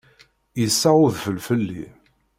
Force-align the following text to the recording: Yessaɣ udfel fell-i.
Yessaɣ 0.61 0.95
udfel 1.05 1.37
fell-i. 1.47 1.85